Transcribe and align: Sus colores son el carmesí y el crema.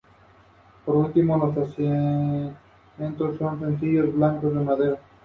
Sus 0.83 1.09
colores 1.13 1.75
son 1.75 2.55
el 2.97 3.37
carmesí 3.37 3.85
y 3.85 3.97
el 3.97 4.09
crema. 4.09 4.75